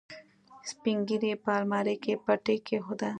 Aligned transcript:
سپينږيري 0.69 1.31
په 1.43 1.49
المارۍ 1.57 1.95
کې 2.03 2.13
پټۍ 2.25 2.57
کېښوده. 2.65 3.09